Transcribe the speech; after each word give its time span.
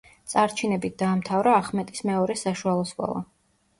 წარჩინებით 0.31 0.95
დაამთავრა 1.01 1.53
ახმეტის 1.59 2.03
მეორე 2.11 2.39
საშუალო 2.45 2.89
სკოლა. 2.93 3.23